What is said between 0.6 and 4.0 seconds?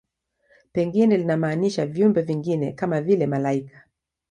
Pengine linamaanisha viumbe vingine, kama vile malaika.